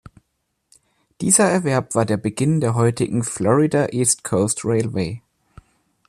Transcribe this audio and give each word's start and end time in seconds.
Dieser 1.21 1.43
Erwerb 1.47 1.93
war 1.93 2.07
der 2.07 2.17
Beginn 2.17 2.59
der 2.59 2.73
heutigen 2.73 3.23
"Florida 3.23 3.89
East 3.91 4.23
Coast 4.23 4.65
Railway". 4.65 5.21